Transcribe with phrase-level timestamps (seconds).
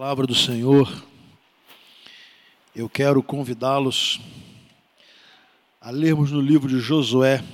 [0.00, 1.04] palavra do Senhor,
[2.74, 4.18] eu quero convidá-los
[5.78, 7.44] a lermos no livro de Josué.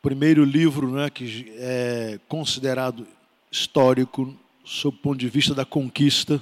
[0.00, 3.08] Primeiro livro né, que é considerado
[3.50, 4.32] histórico,
[4.64, 6.40] sob o ponto de vista da conquista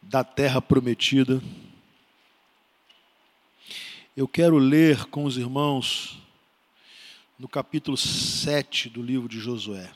[0.00, 1.42] da terra prometida.
[4.16, 6.22] Eu quero ler com os irmãos
[7.42, 9.90] no capítulo 7 do livro de Josué.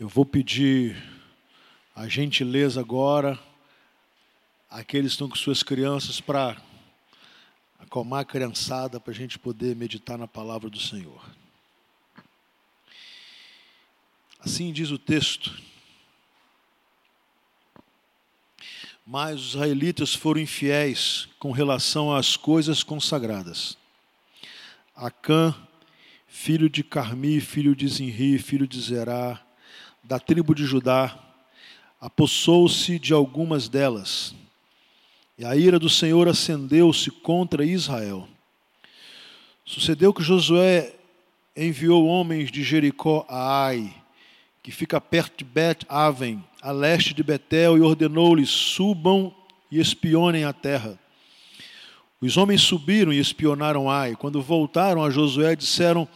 [0.00, 1.00] Eu vou pedir
[1.94, 3.38] a gentileza agora,
[4.68, 6.60] aqueles que estão com suas crianças, para
[7.84, 11.22] acalmar a criançada para a gente poder meditar na palavra do Senhor.
[14.40, 15.62] Assim diz o texto.
[19.06, 23.76] Mas os israelitas foram infiéis com relação às coisas consagradas.
[24.96, 25.54] Acã,
[26.26, 29.44] filho de Carmi, filho de Zinri, filho de Zerá,
[30.02, 31.18] da tribo de Judá,
[32.00, 34.34] apossou-se de algumas delas
[35.38, 38.28] e a ira do Senhor acendeu-se contra Israel.
[39.64, 40.94] Sucedeu que Josué
[41.56, 43.94] enviou homens de Jericó a Ai,
[44.62, 49.34] que fica perto de Bet-Aven, a leste de Betel, e ordenou-lhes: subam
[49.70, 50.98] e espionem a terra.
[52.20, 54.16] Os homens subiram e espionaram Ai.
[54.16, 56.08] Quando voltaram a Josué, disseram: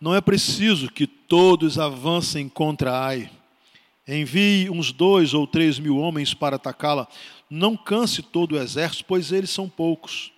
[0.00, 3.30] Não é preciso que todos avancem contra Ai.
[4.06, 7.08] Envie uns dois ou três mil homens para atacá-la.
[7.48, 10.32] Não canse todo o exército, pois eles são poucos.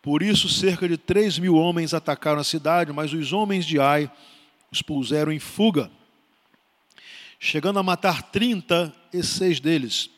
[0.00, 4.10] Por isso, cerca de três mil homens atacaram a cidade, mas os homens de Ai
[4.70, 5.90] os puseram em fuga,
[7.38, 10.10] chegando a matar trinta e seis deles.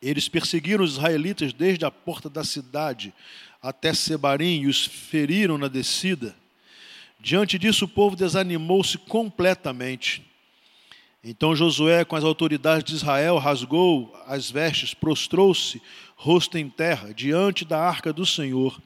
[0.00, 3.12] Eles perseguiram os israelitas desde a porta da cidade
[3.62, 6.34] até Sebarim e os feriram na descida.
[7.18, 10.29] Diante disso, o povo desanimou-se completamente.
[11.22, 15.80] Então Josué, com as autoridades de Israel, rasgou as vestes, prostrou-se,
[16.16, 18.80] rosto em terra, diante da arca do Senhor,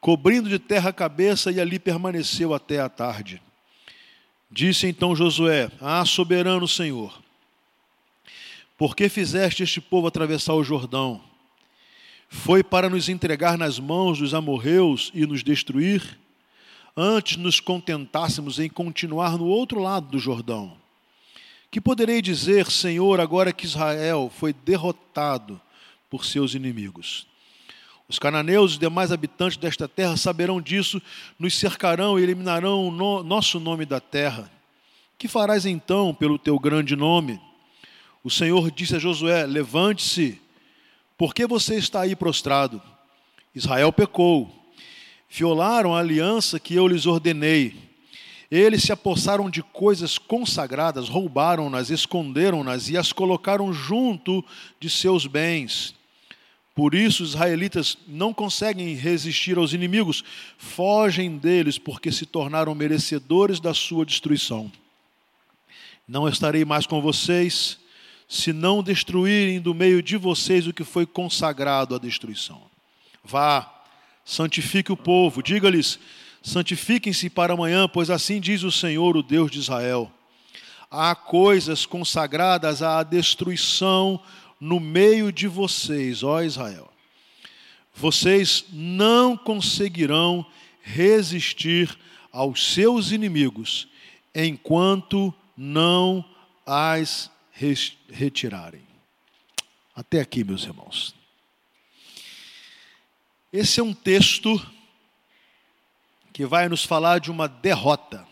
[0.00, 3.42] cobrindo de terra a cabeça, e ali permaneceu até a tarde.
[4.50, 7.20] Disse então Josué: Ah, soberano Senhor,
[8.78, 11.22] por que fizeste este povo atravessar o Jordão?
[12.30, 16.18] Foi para nos entregar nas mãos dos amorreus e nos destruir?
[16.96, 20.79] Antes nos contentássemos em continuar no outro lado do Jordão.
[21.70, 25.60] Que poderei dizer, Senhor, agora que Israel foi derrotado
[26.10, 27.28] por seus inimigos?
[28.08, 31.00] Os cananeus e os demais habitantes desta terra saberão disso,
[31.38, 34.50] nos cercarão e eliminarão o no, nosso nome da terra.
[35.16, 37.40] Que farás então pelo teu grande nome?
[38.24, 40.40] O Senhor disse a Josué: Levante-se,
[41.16, 42.82] porque você está aí prostrado?
[43.54, 44.52] Israel pecou,
[45.28, 47.89] violaram a aliança que eu lhes ordenei
[48.50, 54.44] eles se apossaram de coisas consagradas, roubaram-nas, esconderam-nas e as colocaram junto
[54.80, 55.94] de seus bens.
[56.74, 60.24] Por isso, os israelitas não conseguem resistir aos inimigos,
[60.58, 64.70] fogem deles, porque se tornaram merecedores da sua destruição.
[66.08, 67.78] Não estarei mais com vocês,
[68.28, 72.62] se não destruírem do meio de vocês o que foi consagrado à destruição.
[73.22, 73.72] Vá,
[74.24, 75.98] santifique o povo, diga-lhes
[76.42, 80.10] Santifiquem-se para amanhã, pois assim diz o Senhor, o Deus de Israel.
[80.90, 84.20] Há coisas consagradas à destruição
[84.58, 86.90] no meio de vocês, ó Israel.
[87.94, 90.44] Vocês não conseguirão
[90.82, 91.96] resistir
[92.32, 93.88] aos seus inimigos
[94.34, 96.24] enquanto não
[96.64, 97.30] as
[98.08, 98.82] retirarem.
[99.94, 101.14] Até aqui, meus irmãos.
[103.52, 104.64] Esse é um texto
[106.32, 108.26] que vai nos falar de uma derrota.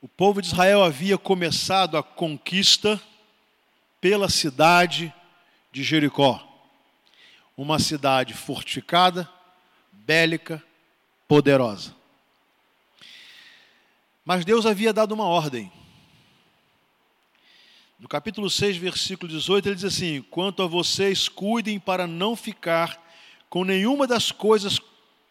[0.00, 3.00] O povo de Israel havia começado a conquista
[4.00, 5.12] pela cidade
[5.72, 6.46] de Jericó,
[7.56, 9.28] uma cidade fortificada,
[9.92, 10.62] bélica,
[11.26, 11.94] poderosa.
[14.24, 15.72] Mas Deus havia dado uma ordem.
[17.98, 23.05] No capítulo 6, versículo 18, ele diz assim: Quanto a vocês, cuidem para não ficar
[23.48, 24.80] com nenhuma das coisas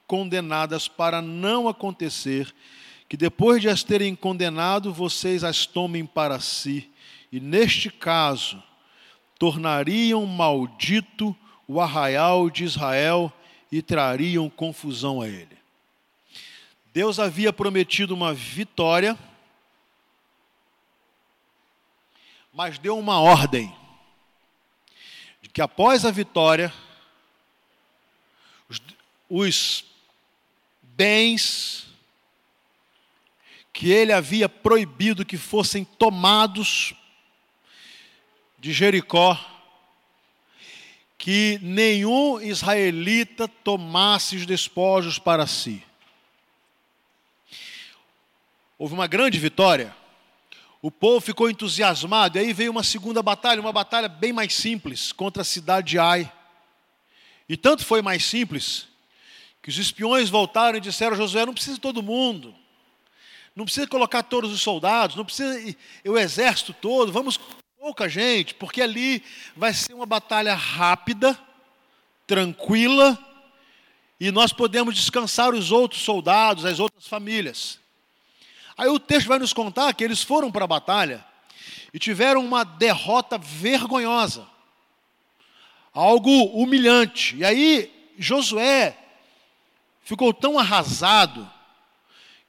[0.07, 2.53] condenadas para não acontecer,
[3.07, 6.89] que depois de as terem condenado, vocês as tomem para si,
[7.31, 8.62] e neste caso,
[9.38, 11.35] tornariam maldito
[11.67, 13.31] o arraial de Israel
[13.71, 15.57] e trariam confusão a ele.
[16.94, 19.17] Deus havia prometido uma vitória,
[22.53, 23.75] mas deu uma ordem
[25.41, 26.73] de que após a vitória,
[28.69, 28.81] os,
[29.29, 29.85] os
[30.81, 31.85] bens
[33.73, 36.94] que ele havia proibido que fossem tomados
[38.57, 39.38] de Jericó,
[41.17, 45.83] que nenhum israelita tomasse os despojos para si.
[48.77, 49.95] Houve uma grande vitória.
[50.81, 55.12] O povo ficou entusiasmado, e aí veio uma segunda batalha, uma batalha bem mais simples
[55.12, 56.31] contra a cidade de Ai.
[57.47, 58.88] E tanto foi mais simples
[59.62, 62.53] que os espiões voltaram e disseram Josué: não precisa todo mundo,
[63.56, 65.75] não precisa colocar todos os soldados, não precisa
[66.06, 67.39] o exército todo, vamos
[67.80, 69.24] pouca gente, porque ali
[69.56, 71.39] vai ser uma batalha rápida,
[72.25, 73.18] tranquila,
[74.19, 77.80] e nós podemos descansar os outros soldados, as outras famílias.
[78.77, 81.24] Aí o texto vai nos contar que eles foram para a batalha
[81.94, 84.48] e tiveram uma derrota vergonhosa,
[85.95, 87.38] algo humilhante.
[87.38, 88.97] E aí Josué
[90.03, 91.50] ficou tão arrasado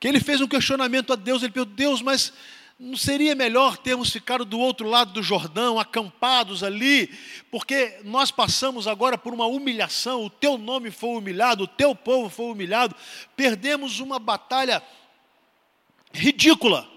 [0.00, 1.42] que ele fez um questionamento a Deus.
[1.42, 2.32] Ele perguntou: Deus, mas
[2.78, 7.08] não seria melhor termos ficado do outro lado do Jordão, acampados ali,
[7.50, 12.28] porque nós passamos agora por uma humilhação, o teu nome foi humilhado, o teu povo
[12.28, 12.94] foi humilhado,
[13.34, 14.82] perdemos uma batalha
[16.12, 16.95] ridícula.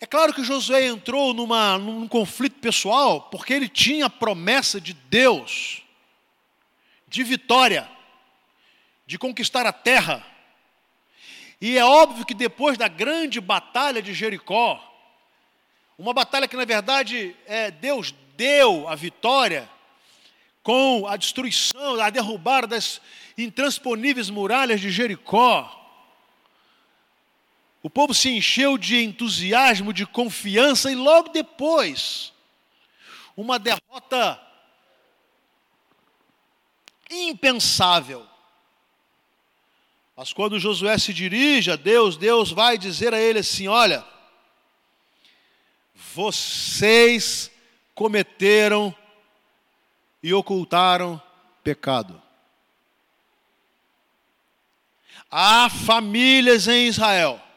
[0.00, 4.92] É claro que Josué entrou numa, num conflito pessoal, porque ele tinha a promessa de
[4.92, 5.82] Deus
[7.08, 7.88] de vitória,
[9.06, 10.24] de conquistar a terra.
[11.60, 14.84] E é óbvio que depois da grande batalha de Jericó,
[15.98, 19.68] uma batalha que na verdade é, Deus deu a vitória
[20.62, 23.00] com a destruição, a derrubar das
[23.36, 25.74] intransponíveis muralhas de Jericó.
[27.88, 32.34] O povo se encheu de entusiasmo, de confiança, e logo depois,
[33.34, 34.38] uma derrota
[37.08, 38.28] impensável.
[40.14, 44.04] Mas quando Josué se dirige a Deus, Deus vai dizer a ele assim: Olha,
[46.14, 47.50] vocês
[47.94, 48.94] cometeram
[50.22, 51.18] e ocultaram
[51.64, 52.20] pecado.
[55.30, 57.47] Há famílias em Israel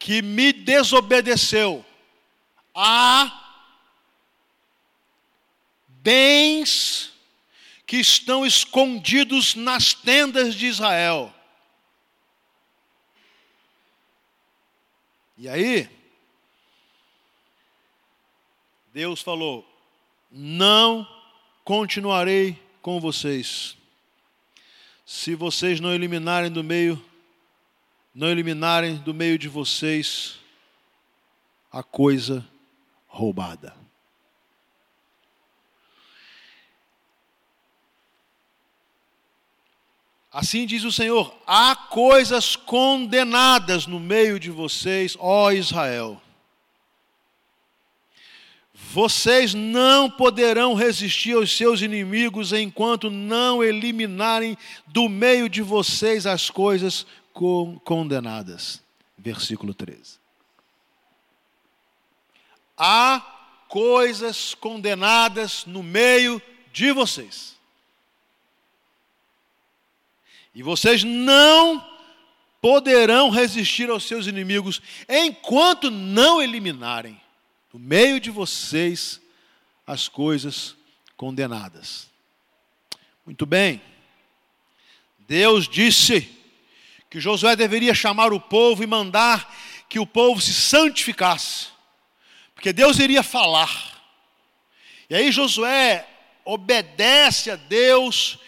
[0.00, 1.84] que me desobedeceu.
[2.74, 3.30] Há
[5.86, 7.12] bens
[7.86, 11.32] que estão escondidos nas tendas de Israel.
[15.36, 15.88] E aí,
[18.94, 19.66] Deus falou:
[20.30, 21.06] Não
[21.62, 23.76] continuarei com vocês,
[25.04, 27.09] se vocês não eliminarem do meio,
[28.14, 30.38] não eliminarem do meio de vocês
[31.72, 32.46] a coisa
[33.06, 33.74] roubada.
[40.32, 46.20] Assim diz o Senhor: há coisas condenadas no meio de vocês, ó Israel.
[48.92, 54.56] Vocês não poderão resistir aos seus inimigos enquanto não eliminarem
[54.86, 57.06] do meio de vocês as coisas
[57.84, 58.82] condenadas.
[59.16, 60.18] Versículo 13.
[62.76, 63.20] Há
[63.68, 66.40] coisas condenadas no meio
[66.72, 67.56] de vocês.
[70.54, 71.86] E vocês não
[72.60, 77.20] poderão resistir aos seus inimigos enquanto não eliminarem
[77.72, 79.20] no meio de vocês
[79.86, 80.74] as coisas
[81.16, 82.08] condenadas.
[83.24, 83.80] Muito bem.
[85.28, 86.39] Deus disse
[87.10, 89.52] que Josué deveria chamar o povo e mandar
[89.88, 91.66] que o povo se santificasse,
[92.54, 94.00] porque Deus iria falar.
[95.10, 96.06] E aí Josué
[96.44, 98.38] obedece a Deus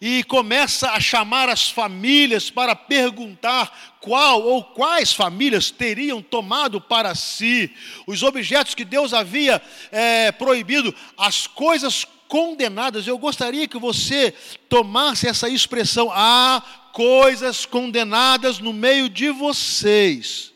[0.00, 7.14] e começa a chamar as famílias para perguntar qual ou quais famílias teriam tomado para
[7.14, 7.72] si
[8.06, 13.06] os objetos que Deus havia é, proibido, as coisas condenadas.
[13.06, 14.32] Eu gostaria que você
[14.68, 20.52] tomasse essa expressão: há coisas condenadas no meio de vocês.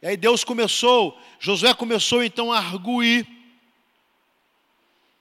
[0.00, 3.26] E aí Deus começou, Josué começou então a arguir.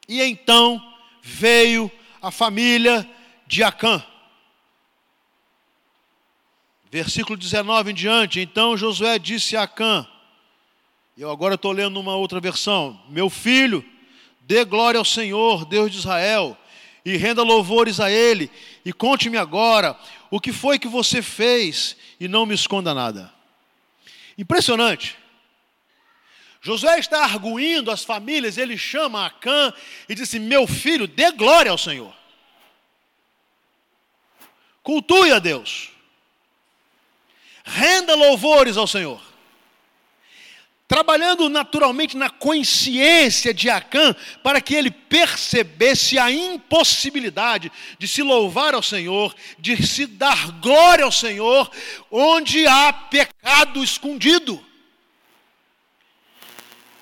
[0.08, 0.82] E então
[1.22, 1.90] veio
[2.22, 3.10] a família
[3.48, 4.04] de Acã.
[6.92, 8.40] Versículo 19 em diante.
[8.40, 10.06] Então Josué disse a Acã:
[11.18, 13.00] Eu agora estou lendo uma outra versão.
[13.08, 13.86] Meu filho,
[14.42, 16.58] dê glória ao Senhor, Deus de Israel,
[17.06, 18.52] e renda louvores a Ele,
[18.84, 19.98] e conte-me agora
[20.32, 23.32] o que foi que você fez e não me esconda nada.
[24.38, 25.18] Impressionante.
[26.62, 29.74] Josué está arguindo as famílias, ele chama Acã
[30.08, 32.16] e diz assim: Meu filho, dê glória ao Senhor.
[34.82, 35.92] Cultue a Deus.
[37.64, 39.31] Renda louvores ao Senhor
[40.92, 48.74] trabalhando naturalmente na consciência de Acã, para que ele percebesse a impossibilidade de se louvar
[48.74, 51.72] ao Senhor, de se dar glória ao Senhor,
[52.12, 54.62] onde há pecado escondido.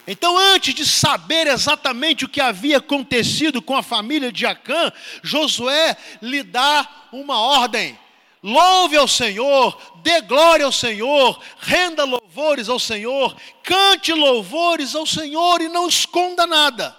[0.05, 4.93] Então, antes de saber exatamente o que havia acontecido com a família de Acã,
[5.23, 7.97] Josué lhe dá uma ordem
[8.41, 15.61] Louve ao Senhor, dê glória ao Senhor, renda louvores ao Senhor, cante louvores ao Senhor
[15.61, 16.97] e não esconda nada.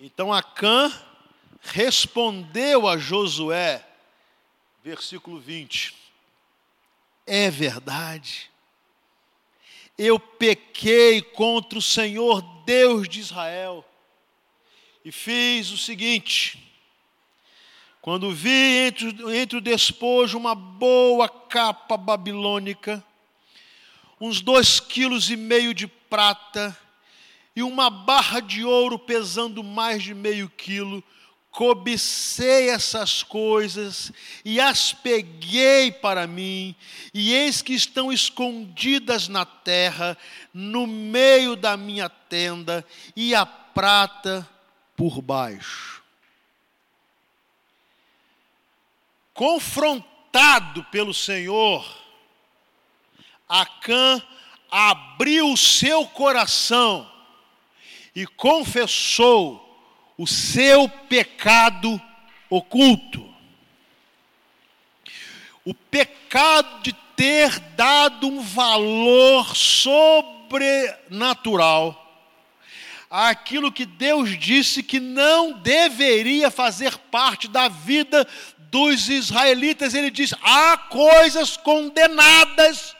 [0.00, 0.90] Então Acã
[1.60, 3.86] respondeu a Josué,
[4.82, 5.94] versículo 20:
[7.26, 8.50] É verdade,
[9.98, 13.84] eu pequei contra o Senhor Deus de Israel
[15.04, 16.65] e fiz o seguinte:
[18.06, 23.04] quando vi entre, entre o despojo uma boa capa babilônica,
[24.20, 26.78] uns dois quilos e meio de prata
[27.56, 31.02] e uma barra de ouro pesando mais de meio quilo,
[31.50, 34.12] cobicei essas coisas
[34.44, 36.76] e as peguei para mim,
[37.12, 40.16] e eis que estão escondidas na terra,
[40.54, 42.86] no meio da minha tenda,
[43.16, 44.48] e a prata
[44.94, 46.05] por baixo.
[49.36, 51.86] Confrontado pelo Senhor,
[53.48, 54.20] Acã
[54.68, 57.08] abriu o seu coração
[58.14, 59.62] e confessou
[60.18, 62.02] o seu pecado
[62.50, 63.24] oculto.
[65.64, 72.02] O pecado de ter dado um valor sobrenatural
[73.10, 78.26] àquilo que Deus disse que não deveria fazer parte da vida
[78.70, 82.94] dos israelitas, ele diz: há coisas condenadas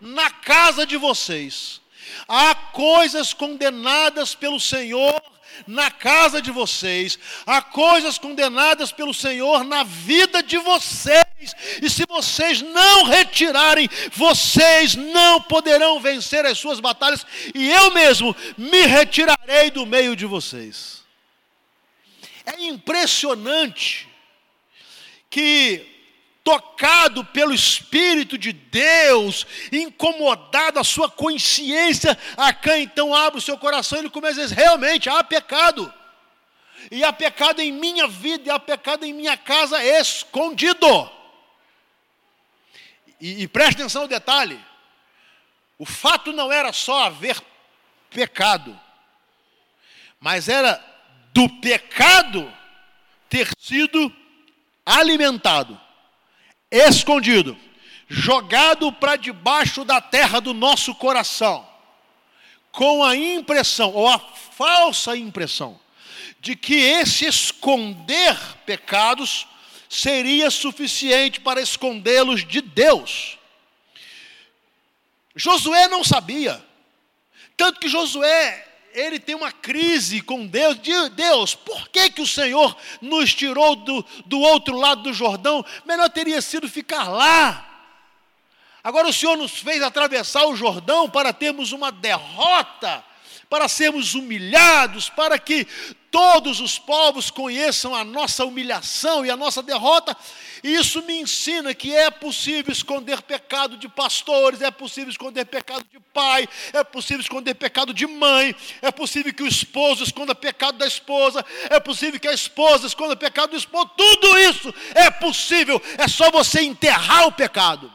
[0.00, 1.80] na casa de vocês,
[2.28, 5.22] há coisas condenadas pelo Senhor
[5.66, 12.04] na casa de vocês, há coisas condenadas pelo Senhor na vida de vocês, e se
[12.06, 17.24] vocês não retirarem, vocês não poderão vencer as suas batalhas,
[17.54, 21.02] e eu mesmo me retirarei do meio de vocês.
[22.44, 24.11] É impressionante
[25.32, 25.88] que,
[26.44, 33.96] tocado pelo Espírito de Deus, incomodado a sua consciência, Acã então abre o seu coração
[33.96, 35.92] e ele começa a dizer: realmente há pecado.
[36.90, 41.10] E há pecado em minha vida, e há pecado em minha casa escondido.
[43.18, 44.60] E, e preste atenção no detalhe:
[45.78, 47.40] o fato não era só haver
[48.10, 48.78] pecado,
[50.20, 50.84] mas era
[51.32, 52.52] do pecado
[53.30, 54.14] ter sido
[54.84, 55.80] alimentado,
[56.70, 57.56] escondido,
[58.08, 61.68] jogado para debaixo da terra do nosso coração,
[62.70, 65.78] com a impressão, ou a falsa impressão,
[66.40, 68.36] de que esse esconder
[68.66, 69.46] pecados
[69.88, 73.38] seria suficiente para escondê-los de Deus.
[75.36, 76.64] Josué não sabia,
[77.56, 82.26] tanto que Josué ele tem uma crise com Deus, de Deus, por que, que o
[82.26, 85.64] Senhor nos tirou do, do outro lado do Jordão?
[85.84, 87.68] Melhor teria sido ficar lá.
[88.84, 93.04] Agora o Senhor nos fez atravessar o Jordão para termos uma derrota,
[93.52, 95.66] para sermos humilhados, para que
[96.10, 100.16] todos os povos conheçam a nossa humilhação e a nossa derrota.
[100.64, 105.84] E isso me ensina que é possível esconder pecado de pastores, é possível esconder pecado
[105.92, 110.78] de pai, é possível esconder pecado de mãe, é possível que o esposo esconda pecado
[110.78, 113.90] da esposa, é possível que a esposa esconda pecado do esposo.
[113.94, 117.92] Tudo isso é possível, é só você enterrar o pecado.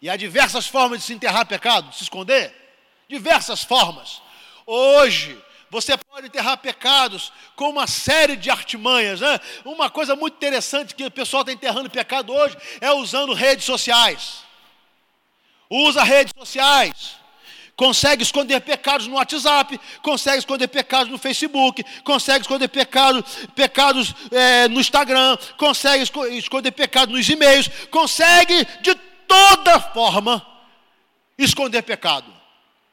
[0.00, 2.54] E há diversas formas de se enterrar pecado, de se esconder.
[3.08, 4.24] Diversas formas.
[4.66, 5.38] Hoje,
[5.70, 9.20] você pode enterrar pecados com uma série de artimanhas.
[9.20, 9.40] Né?
[9.64, 14.44] Uma coisa muito interessante que o pessoal está enterrando pecado hoje é usando redes sociais.
[15.70, 17.16] Usa redes sociais.
[17.76, 23.22] Consegue esconder pecados no WhatsApp, consegue esconder pecados no Facebook, consegue esconder pecados,
[23.54, 26.02] pecados é, no Instagram, consegue
[26.38, 28.94] esconder pecados nos e-mails, consegue de
[29.28, 30.44] toda forma
[31.36, 32.32] esconder pecado.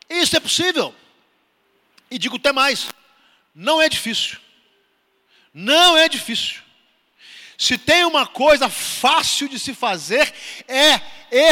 [0.10, 0.94] Isso é possível.
[2.14, 2.90] E digo até mais:
[3.56, 4.38] não é difícil.
[5.52, 6.62] Não é difícil.
[7.58, 10.32] Se tem uma coisa fácil de se fazer,
[10.68, 11.02] é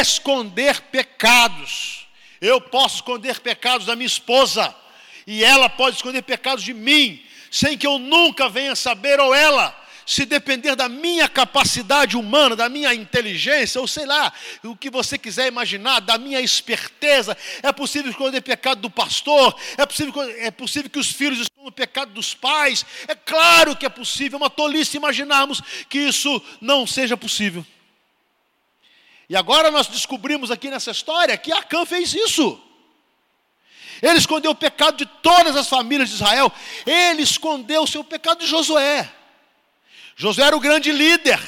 [0.00, 2.06] esconder pecados.
[2.40, 4.72] Eu posso esconder pecados da minha esposa,
[5.26, 9.76] e ela pode esconder pecados de mim, sem que eu nunca venha saber, ou ela
[10.06, 14.32] se depender da minha capacidade humana, da minha inteligência, ou sei lá,
[14.64, 19.86] o que você quiser imaginar, da minha esperteza, é possível esconder pecado do pastor, é
[19.86, 23.88] possível, é possível que os filhos escondam o pecado dos pais, é claro que é
[23.88, 27.64] possível, é uma tolice imaginarmos que isso não seja possível.
[29.28, 32.60] E agora nós descobrimos aqui nessa história que Acã fez isso.
[34.02, 36.52] Ele escondeu o pecado de todas as famílias de Israel.
[36.84, 39.08] Ele escondeu o seu pecado de Josué.
[40.16, 41.40] Josué era o grande líder.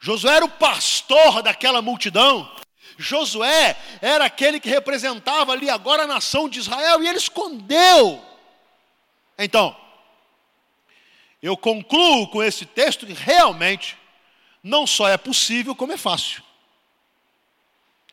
[0.00, 2.50] Josué era o pastor daquela multidão.
[2.98, 8.24] Josué era aquele que representava ali agora a nação de Israel e ele escondeu.
[9.38, 9.76] Então,
[11.42, 13.96] eu concluo com esse texto que realmente
[14.62, 16.42] não só é possível, como é fácil.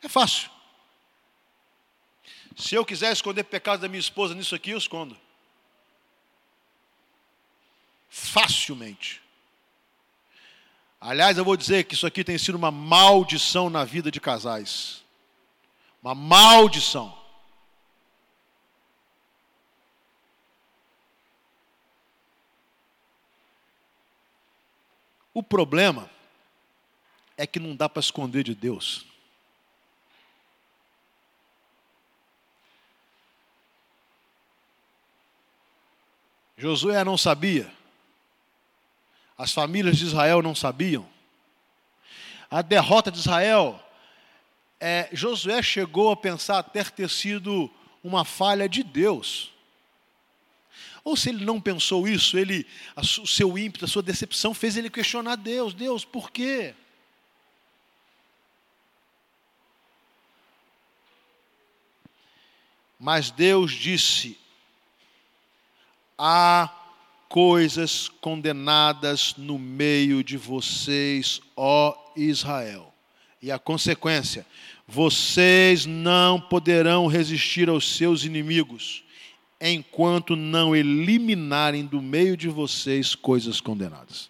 [0.02, 0.50] É fácil.
[2.58, 5.18] Se eu quiser esconder pecado da minha esposa nisso aqui, eu escondo.
[8.10, 9.22] Facilmente.
[11.02, 15.02] Aliás, eu vou dizer que isso aqui tem sido uma maldição na vida de casais.
[16.04, 17.18] Uma maldição.
[25.34, 26.10] O problema
[27.38, 29.06] é que não dá para esconder de Deus.
[36.58, 37.79] Josué não sabia
[39.40, 41.08] as famílias de Israel não sabiam.
[42.52, 43.82] A derrota de Israel,
[44.78, 47.72] é, Josué chegou a pensar até ter sido
[48.04, 49.54] uma falha de Deus.
[51.06, 52.68] Ou se ele não pensou isso, ele,
[52.98, 56.76] o seu ímpeto, a sua decepção fez ele questionar Deus: Deus, por quê?
[63.00, 64.38] Mas Deus disse:
[66.18, 66.79] há
[67.30, 72.92] coisas condenadas no meio de vocês, ó Israel.
[73.42, 74.46] E a consequência:
[74.88, 79.04] vocês não poderão resistir aos seus inimigos,
[79.62, 84.30] enquanto não eliminarem do meio de vocês coisas condenadas.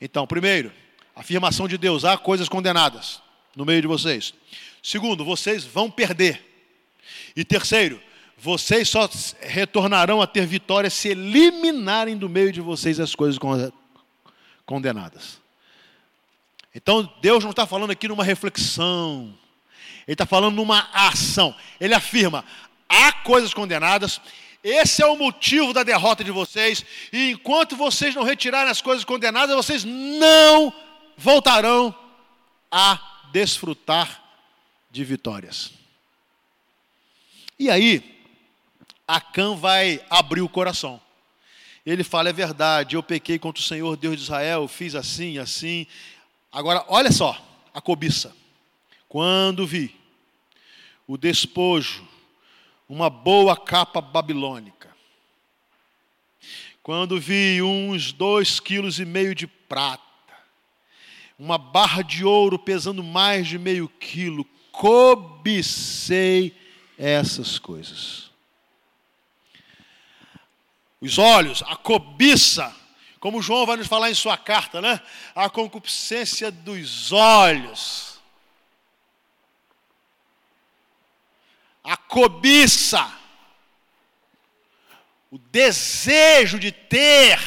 [0.00, 0.72] Então, primeiro,
[1.14, 3.22] afirmação de Deus: há coisas condenadas
[3.54, 4.34] no meio de vocês.
[4.82, 6.44] Segundo, vocês vão perder.
[7.36, 8.00] E terceiro,
[8.40, 9.08] vocês só
[9.40, 13.38] retornarão a ter vitória se eliminarem do meio de vocês as coisas
[14.64, 15.40] condenadas.
[16.72, 19.34] Então, Deus não está falando aqui numa reflexão,
[20.06, 21.54] Ele está falando numa ação.
[21.80, 22.44] Ele afirma:
[22.88, 24.20] há coisas condenadas,
[24.62, 29.04] esse é o motivo da derrota de vocês, e enquanto vocês não retirarem as coisas
[29.04, 30.72] condenadas, vocês não
[31.16, 31.92] voltarão
[32.70, 33.00] a
[33.32, 34.22] desfrutar
[34.90, 35.72] de vitórias.
[37.58, 38.17] E aí,
[39.08, 41.00] Acã vai abrir o coração.
[41.86, 45.86] Ele fala: é verdade, eu pequei contra o Senhor Deus de Israel, fiz assim, assim.
[46.52, 47.42] Agora, olha só,
[47.72, 48.36] a cobiça.
[49.08, 49.96] Quando vi
[51.06, 52.06] o despojo,
[52.86, 54.94] uma boa capa babilônica,
[56.82, 60.02] quando vi uns dois quilos e meio de prata,
[61.38, 66.54] uma barra de ouro pesando mais de meio quilo, cobicei
[66.98, 68.27] essas coisas
[71.00, 72.74] os olhos, a cobiça,
[73.20, 75.00] como João vai nos falar em sua carta, né?
[75.34, 78.18] A concupiscência dos olhos.
[81.82, 83.12] A cobiça.
[85.30, 87.38] O desejo de ter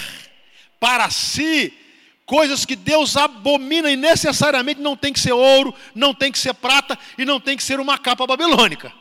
[0.80, 1.78] para si
[2.26, 6.54] coisas que Deus abomina e necessariamente não tem que ser ouro, não tem que ser
[6.54, 9.01] prata e não tem que ser uma capa babilônica.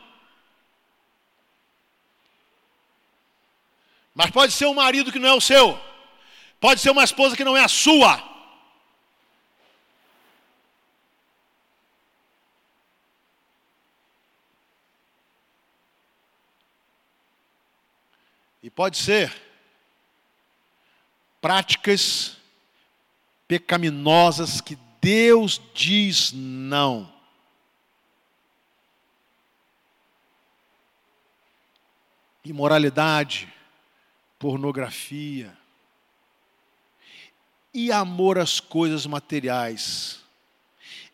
[4.13, 5.79] Mas pode ser um marido que não é o seu.
[6.59, 8.29] Pode ser uma esposa que não é a sua.
[18.61, 19.33] E pode ser
[21.41, 22.37] práticas
[23.47, 27.11] pecaminosas que Deus diz não.
[32.45, 33.51] Imoralidade
[34.41, 35.55] pornografia
[37.71, 40.19] e amor às coisas materiais.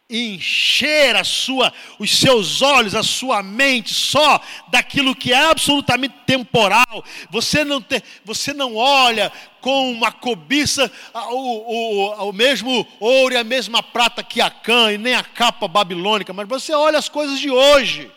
[0.10, 7.04] encher a sua, os seus olhos, a sua mente só daquilo que é absolutamente temporal.
[7.30, 13.84] Você não, tem, você não olha com uma cobiça o mesmo ouro e a mesma
[13.84, 17.52] prata que a cã e nem a capa babilônica, mas você olha as coisas de
[17.52, 18.10] hoje.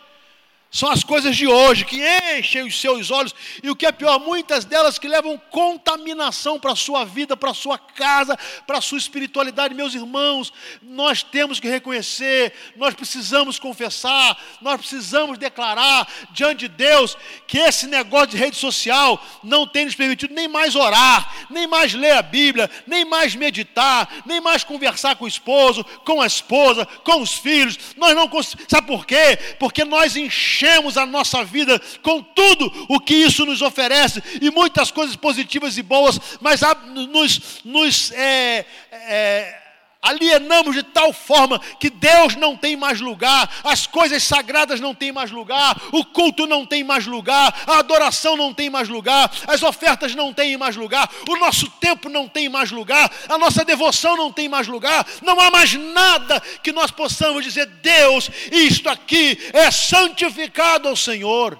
[0.73, 2.01] São as coisas de hoje que
[2.37, 6.71] enchem os seus olhos, e o que é pior, muitas delas que levam contaminação para
[6.71, 9.75] a sua vida, para a sua casa, para a sua espiritualidade.
[9.75, 17.17] Meus irmãos, nós temos que reconhecer, nós precisamos confessar, nós precisamos declarar diante de Deus
[17.45, 21.93] que esse negócio de rede social não tem nos permitido nem mais orar, nem mais
[21.93, 26.85] ler a Bíblia, nem mais meditar, nem mais conversar com o esposo, com a esposa,
[27.03, 27.77] com os filhos.
[27.97, 28.67] Nós não conseguimos.
[28.69, 29.37] Sabe por quê?
[29.59, 34.51] Porque nós enxergamos enchemos a nossa vida com tudo o que isso nos oferece e
[34.51, 36.61] muitas coisas positivas e boas, mas
[36.93, 39.60] nos, nos é, é,
[40.01, 45.11] alienamos de tal forma que Deus não tem mais lugar, as coisas sagradas não têm
[45.11, 49.61] mais lugar, o culto não tem mais lugar, a adoração não tem mais lugar, as
[49.61, 54.17] ofertas não têm mais lugar, o nosso tempo não tem mais lugar, a nossa devoção
[54.17, 59.37] não tem mais lugar, não há mais nada que nós possamos dizer, Deus, isto aqui
[59.53, 61.59] é santificado ao Senhor.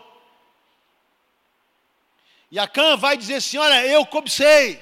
[2.51, 4.82] E Acã vai dizer assim: Olha, eu cobicei,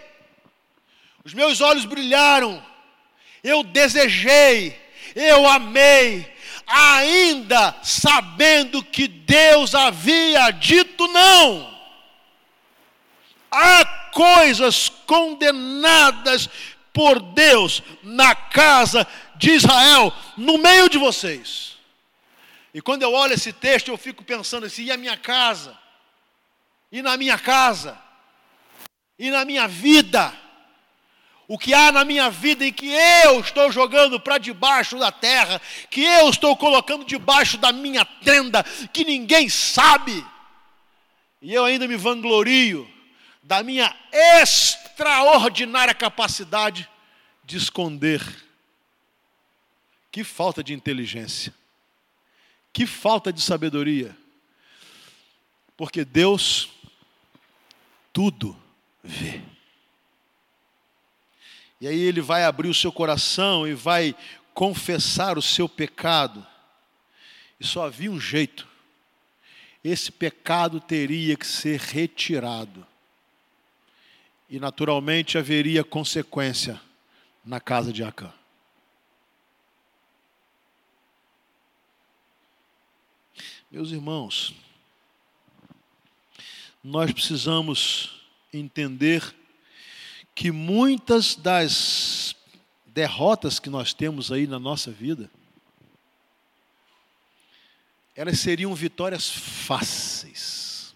[1.24, 2.64] os meus olhos brilharam,
[3.44, 4.80] eu desejei,
[5.16, 6.32] eu amei,
[6.68, 11.70] ainda sabendo que Deus havia dito não.
[13.52, 16.50] Há coisas condenadas
[16.94, 21.78] por Deus na casa de Israel, no meio de vocês.
[22.74, 25.78] E quando eu olho esse texto, eu fico pensando assim: e a minha casa?
[26.92, 27.98] E na minha casa?
[29.18, 30.34] E na minha vida?
[31.50, 32.86] O que há na minha vida em que
[33.26, 35.60] eu estou jogando para debaixo da terra,
[35.90, 40.24] que eu estou colocando debaixo da minha tenda, que ninguém sabe.
[41.42, 42.88] E eu ainda me vanglorio
[43.42, 46.88] da minha extraordinária capacidade
[47.44, 48.22] de esconder.
[50.12, 51.52] Que falta de inteligência.
[52.72, 54.16] Que falta de sabedoria.
[55.76, 56.70] Porque Deus
[58.14, 58.56] tudo
[59.04, 59.42] vê.
[61.82, 64.16] E aí ele vai abrir o seu coração e vai
[64.54, 66.46] confessar o seu pecado.
[67.60, 68.68] E só havia um jeito.
[69.84, 72.86] Esse pecado teria que ser retirado.
[74.50, 76.82] E naturalmente haveria consequência
[77.46, 78.34] na casa de Acã.
[83.72, 84.54] Meus irmãos,
[86.84, 88.20] nós precisamos
[88.52, 89.36] entender
[90.40, 92.34] que muitas das
[92.86, 95.30] derrotas que nós temos aí na nossa vida,
[98.16, 100.96] elas seriam vitórias fáceis.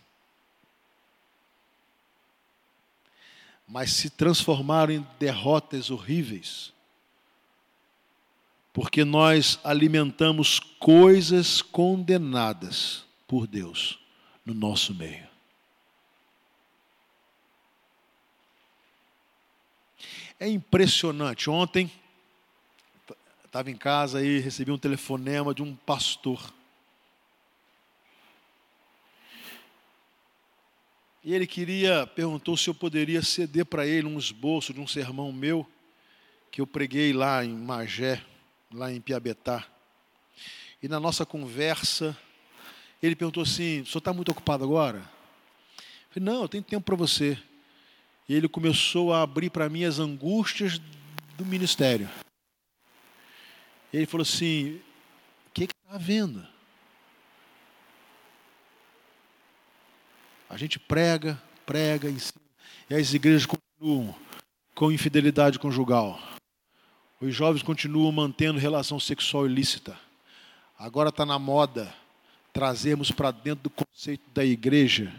[3.68, 6.72] Mas se transformaram em derrotas horríveis.
[8.72, 14.00] Porque nós alimentamos coisas condenadas por Deus
[14.46, 15.33] no nosso meio.
[20.40, 21.50] É impressionante.
[21.50, 21.92] Ontem,
[23.46, 26.54] estava em casa e recebi um telefonema de um pastor.
[31.24, 35.32] E ele queria, perguntou se eu poderia ceder para ele um esboço de um sermão
[35.32, 35.66] meu,
[36.52, 38.22] que eu preguei lá em Magé,
[38.74, 39.66] lá em Piabetá.
[40.82, 42.18] E na nossa conversa,
[43.02, 44.98] ele perguntou assim: o senhor está muito ocupado agora?
[44.98, 47.38] Eu falei, não, eu tenho tempo para você.
[48.28, 50.80] E ele começou a abrir para mim as angústias
[51.38, 52.10] do ministério.
[53.92, 54.82] Ele falou assim:
[55.48, 56.46] o que está havendo?
[60.50, 62.42] A gente prega, prega, ensina,
[62.90, 64.16] e as igrejas continuam
[64.76, 66.20] com infidelidade conjugal.
[67.20, 69.98] Os jovens continuam mantendo relação sexual ilícita.
[70.78, 71.94] Agora está na moda
[72.52, 75.12] trazermos para dentro do conceito da igreja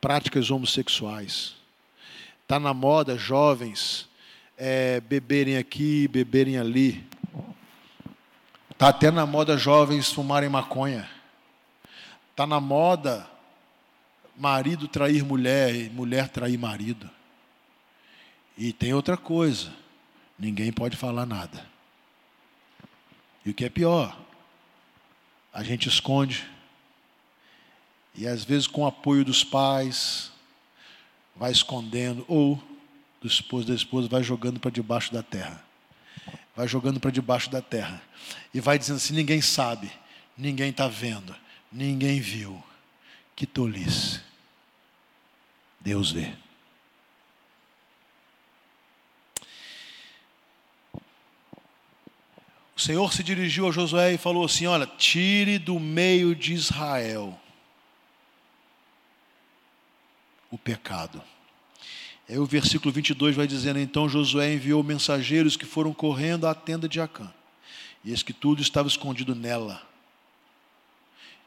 [0.00, 1.54] práticas homossexuais.
[2.42, 4.08] Está na moda jovens
[4.56, 7.06] é, beberem aqui, beberem ali.
[8.70, 11.08] Está até na moda jovens fumarem maconha.
[12.30, 13.28] Está na moda
[14.36, 17.08] marido trair mulher e mulher trair marido.
[18.56, 19.72] E tem outra coisa:
[20.38, 21.66] ninguém pode falar nada.
[23.44, 24.18] E o que é pior,
[25.52, 26.48] a gente esconde
[28.14, 30.30] e às vezes com o apoio dos pais,
[31.34, 32.62] vai escondendo, ou
[33.20, 35.64] do esposo da esposa vai jogando para debaixo da terra.
[36.54, 38.02] vai jogando para debaixo da terra
[38.52, 39.90] e vai dizendo assim: ninguém sabe,
[40.36, 41.34] ninguém está vendo,
[41.72, 42.62] ninguém viu.
[43.34, 44.20] Que tolice.
[45.80, 46.34] Deus vê.
[52.76, 57.39] O Senhor se dirigiu a Josué e falou assim: Olha, tire do meio de Israel
[60.50, 61.22] o pecado.
[62.28, 66.88] Aí o versículo 22 vai dizendo: Então Josué enviou mensageiros que foram correndo à tenda
[66.88, 67.32] de Acã,
[68.04, 69.82] e eis que tudo estava escondido nela,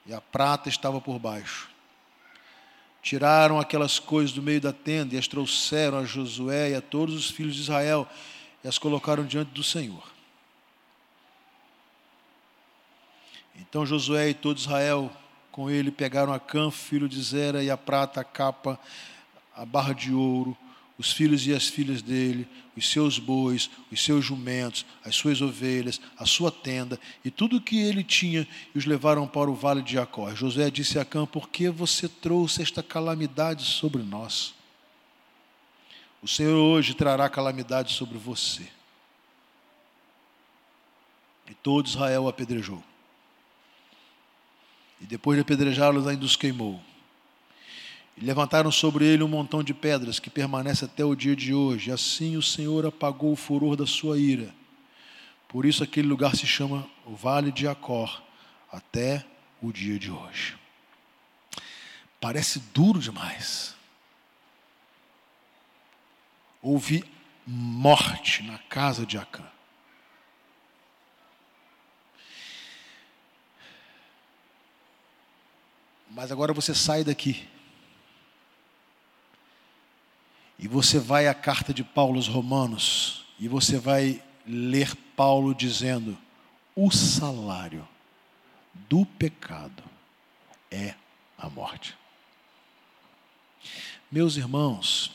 [0.05, 1.69] e a prata estava por baixo.
[3.01, 7.15] Tiraram aquelas coisas do meio da tenda e as trouxeram a Josué e a todos
[7.15, 8.07] os filhos de Israel
[8.63, 10.03] e as colocaram diante do Senhor.
[13.57, 15.11] Então Josué e todo Israel
[15.53, 18.79] com ele pegaram a Cã, filho de Zera, e a prata, a capa,
[19.55, 20.57] a barra de ouro,
[20.97, 26.01] os filhos e as filhas dele, os seus bois, os seus jumentos, as suas ovelhas,
[26.17, 29.83] a sua tenda e tudo o que ele tinha, e os levaram para o vale
[29.83, 30.33] de Jacó.
[30.33, 34.55] José disse a Cã: Por que você trouxe esta calamidade sobre nós?
[36.19, 38.67] O Senhor hoje trará calamidade sobre você.
[41.47, 42.83] E todo Israel apedrejou.
[45.03, 46.81] E depois de apedrejá-los, ainda os queimou.
[48.15, 51.91] E levantaram sobre ele um montão de pedras que permanece até o dia de hoje.
[51.91, 54.55] Assim o Senhor apagou o furor da sua ira.
[55.49, 58.23] Por isso aquele lugar se chama o Vale de Acor,
[58.71, 59.25] até
[59.61, 60.55] o dia de hoje.
[62.21, 63.75] Parece duro demais.
[66.61, 67.03] Houve
[67.45, 69.43] morte na casa de Acã.
[76.13, 77.47] Mas agora você sai daqui.
[80.59, 83.25] E você vai à carta de Paulo aos Romanos.
[83.39, 86.15] E você vai ler Paulo dizendo:
[86.75, 87.87] o salário
[88.73, 89.83] do pecado
[90.69, 90.93] é
[91.35, 91.97] a morte.
[94.11, 95.11] Meus irmãos,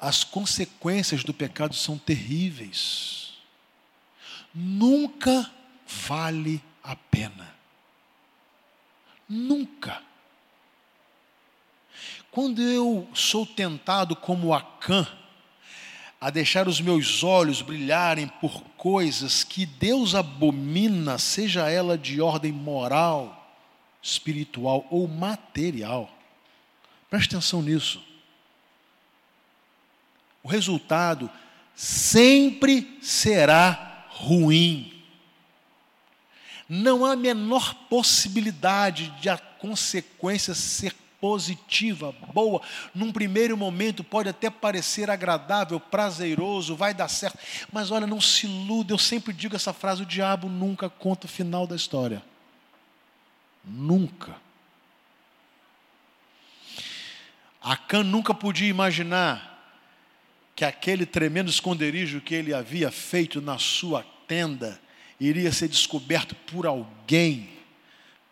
[0.00, 3.34] as consequências do pecado são terríveis.
[4.54, 5.52] Nunca
[5.86, 7.55] vale a pena.
[9.28, 10.02] Nunca.
[12.30, 15.06] Quando eu sou tentado como Acã,
[16.20, 22.52] a deixar os meus olhos brilharem por coisas que Deus abomina, seja ela de ordem
[22.52, 23.54] moral,
[24.02, 26.10] espiritual ou material.
[27.10, 28.02] Preste atenção nisso.
[30.42, 31.30] O resultado
[31.74, 34.95] sempre será ruim
[36.68, 42.60] não há a menor possibilidade de a consequência ser positiva, boa.
[42.94, 47.38] Num primeiro momento pode até parecer agradável, prazeroso, vai dar certo.
[47.72, 48.92] Mas olha, não se iluda.
[48.92, 52.22] Eu sempre digo essa frase: o diabo nunca conta o final da história.
[53.64, 54.36] Nunca.
[57.60, 59.54] Acã nunca podia imaginar
[60.54, 64.80] que aquele tremendo esconderijo que ele havia feito na sua tenda
[65.18, 67.48] iria ser descoberto por alguém,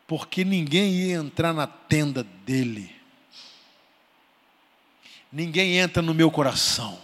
[0.06, 2.94] porque ninguém ia entrar na tenda dele.
[5.32, 7.00] Ninguém entra no meu coração.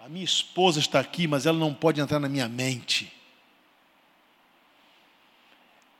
[0.00, 3.12] A minha esposa está aqui, mas ela não pode entrar na minha mente.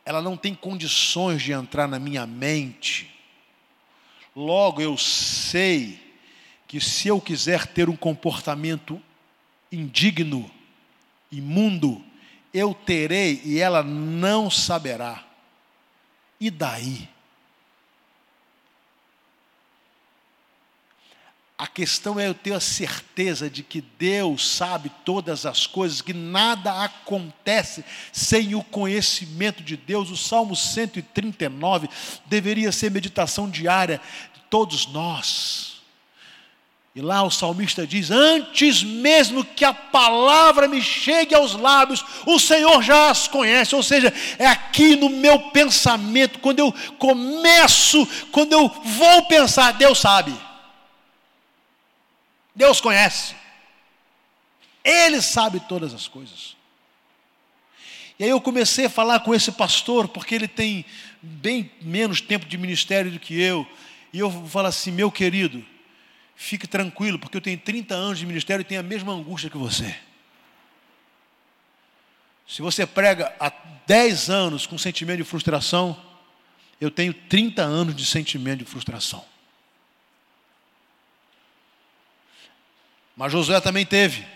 [0.04, 3.12] Ela não tem condições de entrar na minha mente.
[4.34, 6.00] Logo eu sei
[6.66, 9.00] que se eu quiser ter um comportamento
[9.70, 10.50] indigno,
[11.32, 12.04] imundo,
[12.52, 15.24] eu terei e ela não saberá.
[16.38, 17.08] E daí?
[21.56, 26.12] A questão é eu ter a certeza de que Deus sabe todas as coisas, que
[26.12, 30.10] nada acontece sem o conhecimento de Deus.
[30.10, 31.88] O Salmo 139
[32.26, 34.00] deveria ser meditação diária
[34.34, 35.71] de todos nós.
[36.94, 42.38] E lá o salmista diz: Antes mesmo que a palavra me chegue aos lábios, o
[42.38, 43.74] Senhor já as conhece.
[43.74, 49.98] Ou seja, é aqui no meu pensamento, quando eu começo, quando eu vou pensar, Deus
[49.98, 50.34] sabe.
[52.54, 53.34] Deus conhece.
[54.84, 56.54] Ele sabe todas as coisas.
[58.18, 60.84] E aí eu comecei a falar com esse pastor, porque ele tem
[61.22, 63.66] bem menos tempo de ministério do que eu.
[64.12, 65.71] E eu falo assim: meu querido
[66.34, 69.56] Fique tranquilo, porque eu tenho 30 anos de ministério e tenho a mesma angústia que
[69.56, 69.94] você.
[72.46, 73.50] Se você prega há
[73.86, 76.00] 10 anos com sentimento de frustração,
[76.80, 79.24] eu tenho 30 anos de sentimento de frustração.
[83.16, 84.26] Mas Josué também teve.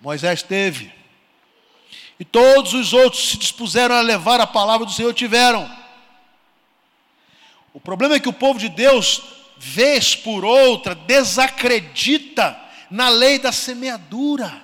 [0.00, 0.92] Moisés teve.
[2.20, 5.68] E todos os outros se dispuseram a levar a palavra do Senhor tiveram.
[7.72, 9.22] O problema é que o povo de Deus,
[9.58, 12.58] vez por outra, desacredita
[12.90, 14.62] na lei da semeadura.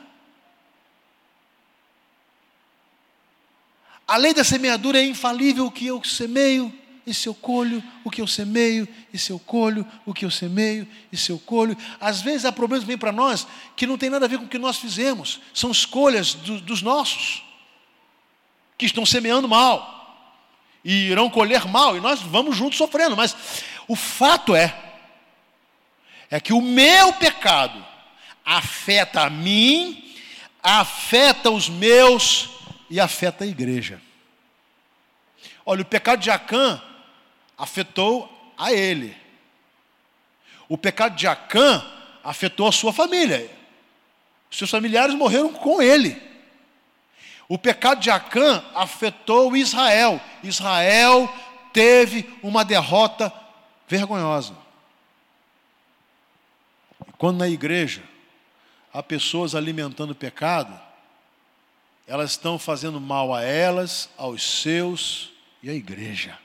[4.06, 6.72] A lei da semeadura é infalível, o que eu semeio,
[7.12, 11.30] se eu colho, o que eu semeio, se eu colho, o que eu semeio, se
[11.30, 11.76] eu colho.
[12.00, 14.44] Às vezes há problemas que vêm para nós que não tem nada a ver com
[14.44, 17.42] o que nós fizemos, são escolhas do, dos nossos,
[18.78, 20.03] que estão semeando mal,
[20.84, 23.34] e irão colher mal, e nós vamos juntos sofrendo, mas
[23.88, 24.74] o fato é,
[26.30, 27.84] é que o meu pecado
[28.44, 30.14] afeta a mim,
[30.62, 32.50] afeta os meus
[32.90, 34.00] e afeta a igreja.
[35.64, 36.82] Olha, o pecado de Acã
[37.56, 39.16] afetou a ele.
[40.68, 41.84] O pecado de Acã
[42.22, 43.50] afetou a sua família.
[44.50, 46.20] Seus familiares morreram com ele.
[47.48, 50.20] O pecado de Acã afetou Israel.
[50.42, 51.28] Israel
[51.72, 53.32] teve uma derrota
[53.88, 54.56] vergonhosa.
[57.18, 58.02] quando na igreja
[58.92, 60.78] há pessoas alimentando o pecado,
[62.06, 66.38] elas estão fazendo mal a elas, aos seus e à igreja.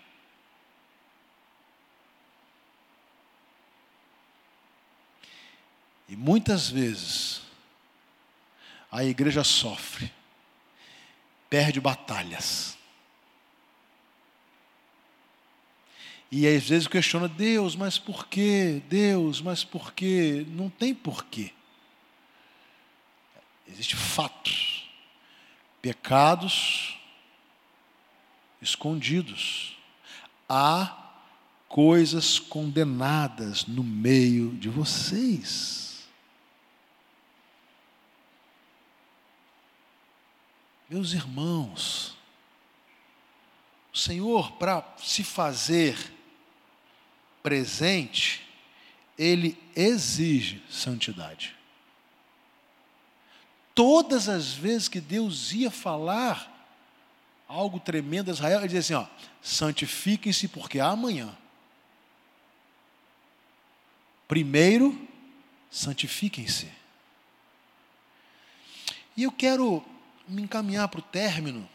[6.07, 7.41] E muitas vezes
[8.91, 10.11] a igreja sofre,
[11.49, 12.77] perde batalhas.
[16.31, 18.83] E às vezes questiona Deus, mas por quê?
[18.87, 20.45] Deus, mas por quê?
[20.49, 21.51] Não tem porquê.
[23.67, 24.89] Existem fatos,
[25.81, 26.99] pecados
[28.61, 29.77] escondidos.
[30.47, 30.95] Há
[31.67, 35.88] coisas condenadas no meio de vocês.
[40.89, 42.17] Meus irmãos,
[43.93, 45.95] o Senhor, para se fazer
[47.43, 48.47] presente,
[49.17, 51.55] Ele exige santidade.
[53.75, 56.55] Todas as vezes que Deus ia falar
[57.47, 59.07] algo tremendo a Israel, ele dizia assim: ó,
[59.41, 61.37] santifiquem-se, porque amanhã.
[64.27, 65.07] Primeiro,
[65.69, 66.71] santifiquem-se.
[69.15, 69.83] E eu quero
[70.29, 71.67] me encaminhar para o término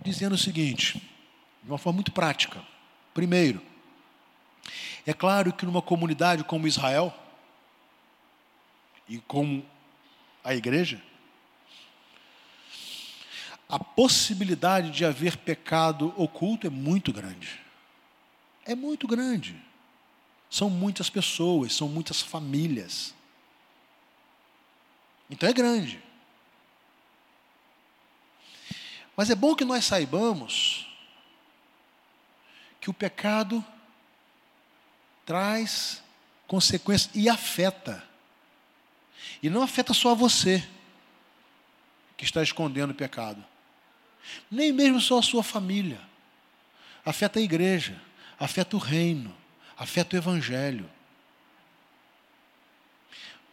[0.00, 0.98] dizendo o seguinte,
[1.62, 2.62] de uma forma muito prática.
[3.12, 3.62] Primeiro,
[5.06, 7.14] é claro que numa comunidade como Israel
[9.08, 9.64] e como
[10.42, 11.02] a igreja,
[13.68, 17.60] a possibilidade de haver pecado oculto é muito grande.
[18.64, 19.56] É muito grande.
[20.50, 23.14] São muitas pessoas, são muitas famílias.
[25.30, 26.02] Então é grande.
[29.16, 30.86] Mas é bom que nós saibamos
[32.80, 33.64] que o pecado
[35.24, 36.02] traz
[36.46, 38.02] consequências e afeta.
[39.42, 40.66] E não afeta só você
[42.16, 43.44] que está escondendo o pecado
[44.50, 46.00] nem mesmo só a sua família.
[47.04, 48.00] Afeta a igreja,
[48.38, 49.34] afeta o reino,
[49.76, 50.88] afeta o evangelho.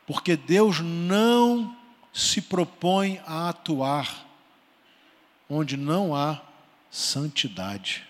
[0.06, 1.76] Porque Deus não
[2.14, 4.26] se propõe a atuar
[5.50, 6.42] onde não há
[6.92, 8.08] santidade.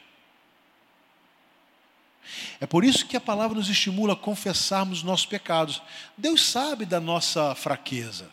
[2.60, 5.82] É por isso que a palavra nos estimula a confessarmos nossos pecados.
[6.18, 8.30] Deus sabe da nossa fraqueza.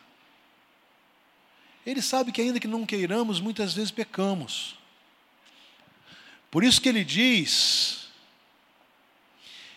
[1.84, 4.76] Ele sabe que, ainda que não queiramos, muitas vezes pecamos.
[6.50, 8.08] Por isso que ele diz: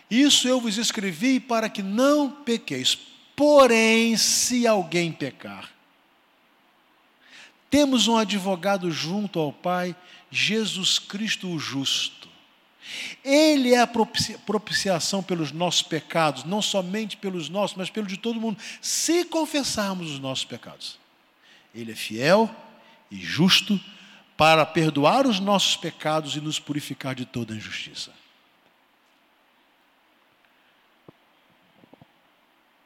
[0.10, 2.98] Isso eu vos escrevi para que não pequeis.
[3.36, 5.72] Porém, se alguém pecar,
[7.70, 9.96] temos um advogado junto ao Pai,
[10.32, 12.28] Jesus Cristo o justo.
[13.24, 18.40] Ele é a propiciação pelos nossos pecados, não somente pelos nossos, mas pelo de todo
[18.40, 20.98] mundo, se confessarmos os nossos pecados.
[21.74, 22.50] Ele é fiel
[23.12, 23.80] e justo
[24.36, 28.12] para perdoar os nossos pecados e nos purificar de toda injustiça.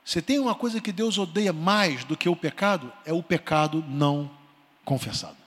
[0.03, 2.91] Você tem uma coisa que Deus odeia mais do que o pecado?
[3.05, 4.42] É o pecado não
[4.83, 5.37] confessado.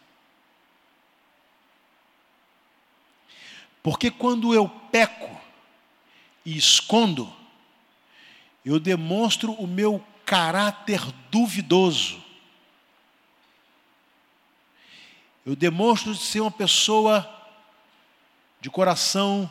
[3.83, 5.31] Porque quando eu peco
[6.45, 7.33] e escondo,
[8.65, 12.21] eu demonstro o meu caráter duvidoso.
[15.45, 17.33] Eu demonstro ser uma pessoa
[18.61, 19.49] de coração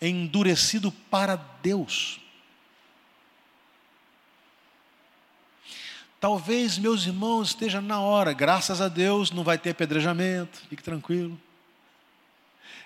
[0.00, 2.18] endurecido para Deus.
[6.20, 11.40] Talvez, meus irmãos, esteja na hora, graças a Deus, não vai ter apedrejamento, fique tranquilo.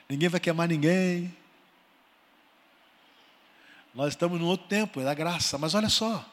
[0.09, 1.37] Ninguém vai queimar ninguém.
[3.93, 6.25] Nós estamos num outro tempo, é da graça, mas olha só.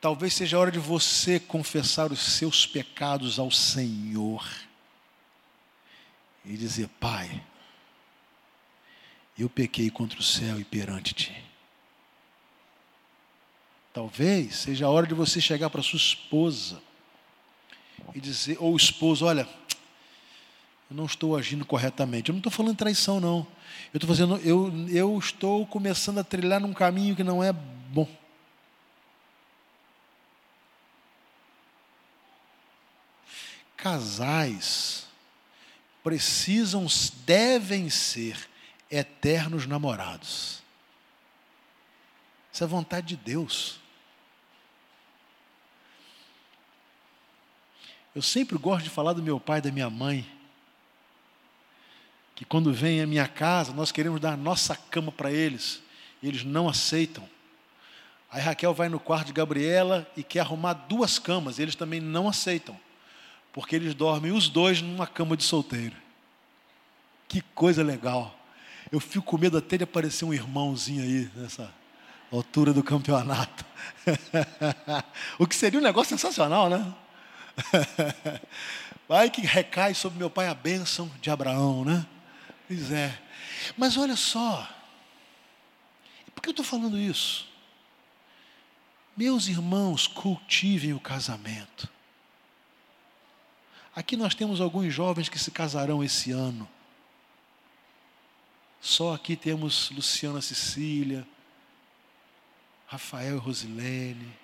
[0.00, 4.46] Talvez seja a hora de você confessar os seus pecados ao Senhor
[6.42, 7.42] e dizer: Pai,
[9.38, 11.53] eu pequei contra o céu e perante ti.
[13.94, 16.82] Talvez seja a hora de você chegar para sua esposa
[18.12, 19.48] e dizer, ou esposo, olha,
[20.90, 22.28] eu não estou agindo corretamente.
[22.28, 23.46] Eu não estou falando traição, não.
[23.92, 28.08] Eu estou fazendo, eu, eu estou começando a trilhar num caminho que não é bom.
[33.76, 35.06] Casais
[36.02, 36.84] precisam,
[37.24, 38.50] devem ser
[38.90, 40.64] eternos namorados.
[42.52, 43.83] Isso é vontade de Deus.
[48.14, 50.24] Eu sempre gosto de falar do meu pai e da minha mãe.
[52.34, 55.82] Que quando vem à minha casa, nós queremos dar a nossa cama para eles.
[56.22, 57.28] E eles não aceitam.
[58.30, 61.58] Aí Raquel vai no quarto de Gabriela e quer arrumar duas camas.
[61.58, 62.78] Eles também não aceitam.
[63.52, 65.96] Porque eles dormem os dois numa cama de solteiro.
[67.28, 68.36] Que coisa legal.
[68.92, 71.72] Eu fico com medo até de aparecer um irmãozinho aí nessa
[72.30, 73.64] altura do campeonato.
[75.38, 76.94] o que seria um negócio sensacional, né?
[79.08, 82.06] Vai que recai sobre meu pai a bênção de Abraão, né?
[82.66, 83.20] Pois é.
[83.76, 84.68] Mas olha só,
[86.34, 87.48] por que eu estou falando isso?
[89.16, 91.88] Meus irmãos, cultivem o casamento.
[93.94, 96.68] Aqui nós temos alguns jovens que se casarão esse ano.
[98.80, 101.26] Só aqui temos Luciana Cecília,
[102.86, 104.43] Rafael e Rosilene.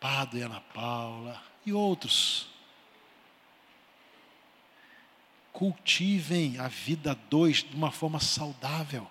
[0.00, 2.46] Pado e Ana Paula e outros.
[5.52, 9.10] Cultivem a vida dois de uma forma saudável.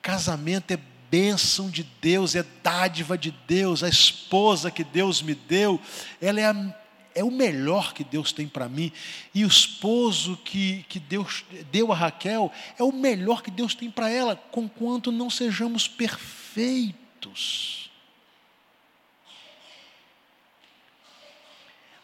[0.00, 0.76] Casamento é
[1.12, 3.82] bênção de Deus, é dádiva de Deus.
[3.82, 5.78] A esposa que Deus me deu,
[6.20, 6.74] ela é, a,
[7.14, 8.90] é o melhor que Deus tem para mim.
[9.34, 13.90] E o esposo que, que Deus deu a Raquel é o melhor que Deus tem
[13.90, 17.01] para ela, conquanto não sejamos perfeitos.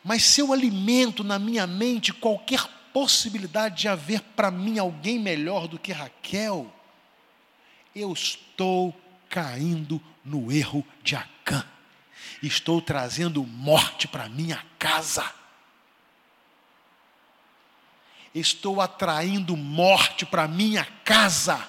[0.05, 5.69] Mas se eu alimento na minha mente qualquer possibilidade de haver para mim alguém melhor
[5.69, 6.73] do que Raquel,
[7.95, 8.99] eu estou
[9.29, 11.65] caindo no erro de Acã.
[12.43, 15.31] Estou trazendo morte para minha casa.
[18.35, 21.67] Estou atraindo morte para minha casa,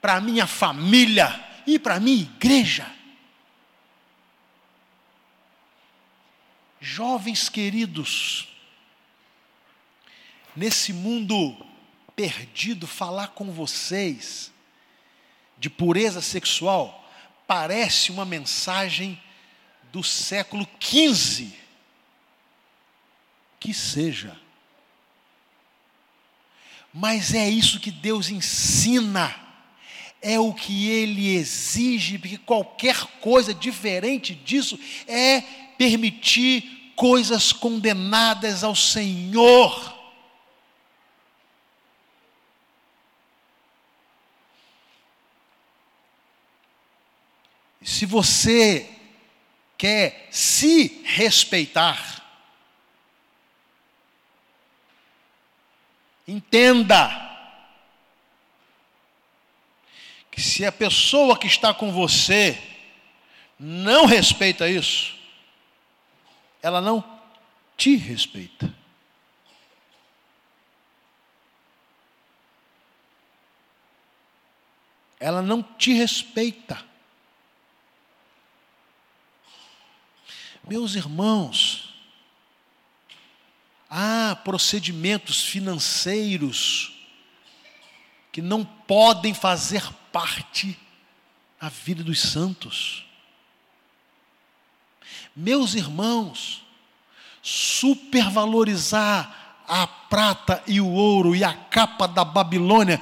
[0.00, 2.90] para minha família e para minha igreja.
[6.80, 8.48] Jovens queridos,
[10.54, 11.56] nesse mundo
[12.14, 14.52] perdido, falar com vocês
[15.58, 17.04] de pureza sexual
[17.46, 19.20] parece uma mensagem
[19.92, 21.52] do século XV.
[23.58, 24.38] Que seja.
[26.92, 29.45] Mas é isso que Deus ensina
[30.20, 35.40] é o que ele exige, porque qualquer coisa diferente disso é
[35.76, 39.94] permitir coisas condenadas ao Senhor.
[47.82, 48.90] Se você
[49.78, 52.24] quer se respeitar,
[56.26, 57.25] entenda
[60.36, 62.62] que se a pessoa que está com você
[63.58, 65.16] não respeita isso,
[66.62, 67.02] ela não
[67.74, 68.70] te respeita.
[75.18, 76.84] Ela não te respeita.
[80.68, 81.94] Meus irmãos,
[83.88, 86.95] há procedimentos financeiros
[88.36, 89.82] que não podem fazer
[90.12, 90.78] parte
[91.58, 93.06] da vida dos santos.
[95.34, 96.62] Meus irmãos,
[97.40, 103.00] supervalorizar a prata e o ouro e a capa da Babilônia,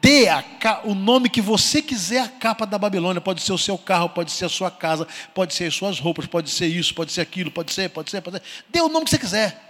[0.00, 0.44] dê a,
[0.84, 4.30] o nome que você quiser a capa da Babilônia, pode ser o seu carro, pode
[4.30, 7.50] ser a sua casa, pode ser as suas roupas, pode ser isso, pode ser aquilo,
[7.50, 8.44] pode ser, pode ser, pode ser.
[8.68, 9.65] Dê o nome que você quiser.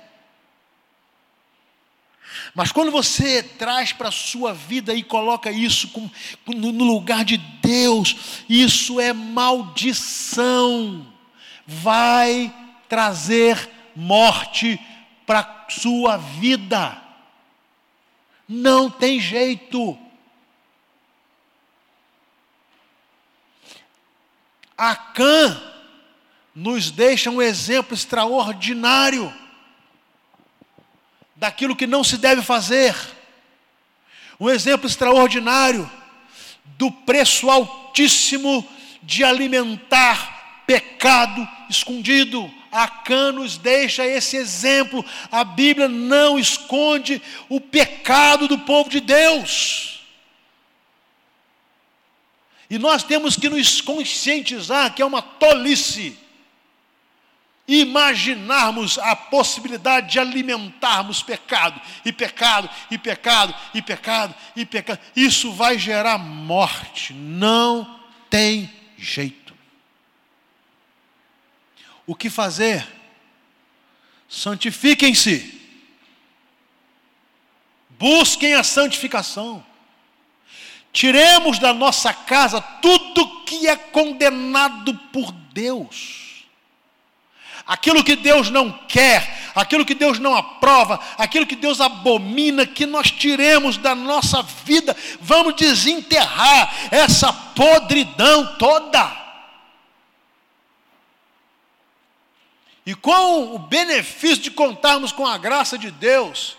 [2.55, 6.11] Mas quando você traz para a sua vida e coloca isso com,
[6.47, 11.07] no lugar de Deus, isso é maldição.
[11.67, 12.55] Vai
[12.89, 14.81] trazer morte
[15.27, 17.03] para a sua vida.
[18.49, 19.99] Não tem jeito.
[24.79, 25.61] Acã
[26.55, 29.46] nos deixa um exemplo extraordinário
[31.37, 32.95] daquilo que não se deve fazer.
[34.41, 35.91] Um exemplo extraordinário
[36.77, 38.67] do preço altíssimo
[39.03, 42.53] de alimentar pecado escondido.
[42.73, 45.05] Acã nos deixa esse exemplo.
[45.31, 50.01] A Bíblia não esconde o pecado do povo de Deus.
[52.69, 56.19] E nós temos que nos conscientizar que é uma tolice
[57.69, 65.53] imaginarmos a possibilidade de alimentarmos pecado, e pecado, e pecado, e pecado, e pecado, isso
[65.53, 68.01] vai gerar morte, não
[68.31, 69.55] tem jeito.
[72.07, 72.87] O que fazer?
[74.29, 75.61] Santifiquem-se,
[77.91, 79.65] busquem a santificação,
[80.93, 86.26] tiremos da nossa casa tudo que é condenado por Deus
[87.67, 92.87] aquilo que Deus não quer, aquilo que Deus não aprova, aquilo que Deus abomina, que
[92.87, 99.27] nós tiremos da nossa vida, vamos desenterrar essa podridão toda.
[102.85, 106.57] E com o benefício de contarmos com a graça de Deus,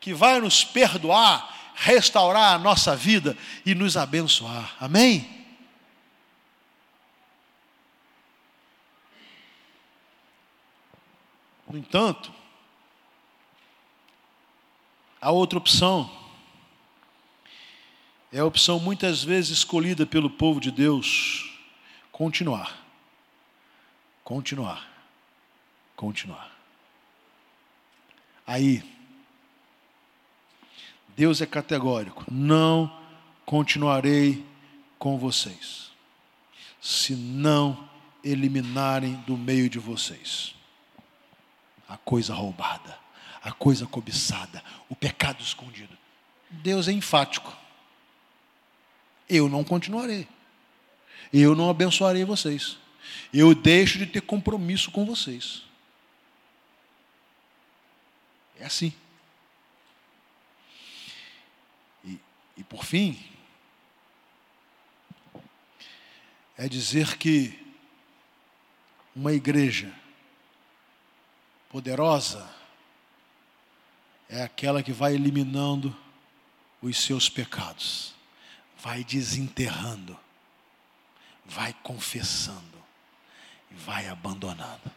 [0.00, 4.74] que vai nos perdoar, restaurar a nossa vida e nos abençoar.
[4.80, 5.37] Amém?
[11.68, 12.32] No entanto,
[15.20, 16.10] a outra opção
[18.32, 21.60] é a opção muitas vezes escolhida pelo povo de Deus:
[22.10, 22.82] continuar,
[24.24, 24.88] continuar,
[25.94, 26.56] continuar.
[28.46, 28.82] Aí,
[31.14, 32.90] Deus é categórico: não
[33.44, 34.42] continuarei
[34.98, 35.92] com vocês,
[36.80, 37.86] se não
[38.24, 40.57] eliminarem do meio de vocês
[41.88, 42.98] a coisa roubada,
[43.42, 45.96] a coisa cobiçada, o pecado escondido.
[46.50, 47.56] Deus é enfático.
[49.28, 50.28] Eu não continuarei.
[51.32, 52.78] Eu não abençoarei vocês.
[53.32, 55.62] Eu deixo de ter compromisso com vocês.
[58.58, 58.92] É assim.
[62.04, 62.18] E,
[62.56, 63.22] e por fim,
[66.56, 67.66] é dizer que
[69.14, 69.92] uma igreja
[71.68, 72.48] poderosa
[74.28, 75.96] é aquela que vai eliminando
[76.82, 78.14] os seus pecados,
[78.78, 80.18] vai desenterrando,
[81.44, 82.78] vai confessando
[83.70, 84.90] e vai abandonando.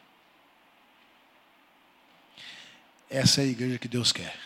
[3.09, 4.39] Essa é a igreja que Deus quer.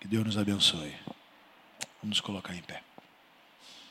[0.00, 0.94] Que Deus nos abençoe.
[2.02, 2.87] Vamos colocar em pé.